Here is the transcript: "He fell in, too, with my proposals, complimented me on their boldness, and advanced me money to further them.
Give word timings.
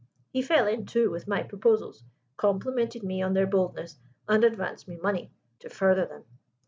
"He 0.31 0.41
fell 0.41 0.65
in, 0.67 0.87
too, 0.87 1.11
with 1.11 1.27
my 1.27 1.43
proposals, 1.43 2.01
complimented 2.35 3.03
me 3.03 3.21
on 3.21 3.33
their 3.35 3.45
boldness, 3.45 3.99
and 4.27 4.43
advanced 4.43 4.87
me 4.87 4.95
money 4.97 5.29
to 5.59 5.69
further 5.69 6.07
them. 6.07 6.23